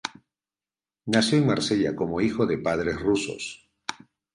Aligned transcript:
Nació 1.05 1.37
en 1.37 1.45
Marsella 1.45 1.95
como 1.95 2.21
hijo 2.21 2.47
de 2.47 2.57
padres 2.57 2.99
rusos. 2.99 3.69